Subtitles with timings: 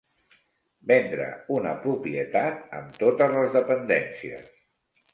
[0.91, 1.27] Vendre
[1.59, 4.55] una propietat amb totes les dependències.